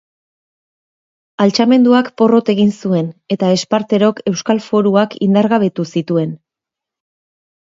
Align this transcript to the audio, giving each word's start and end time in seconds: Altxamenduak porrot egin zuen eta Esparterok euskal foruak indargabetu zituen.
Altxamenduak 1.43 2.09
porrot 2.21 2.49
egin 2.55 2.73
zuen 2.85 3.11
eta 3.35 3.51
Esparterok 3.59 4.23
euskal 4.33 4.63
foruak 4.71 5.15
indargabetu 5.29 5.87
zituen. 5.97 6.35